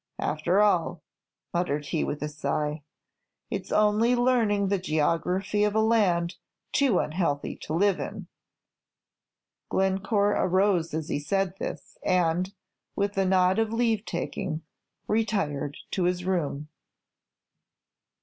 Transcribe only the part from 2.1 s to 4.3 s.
a sigh, "it 's only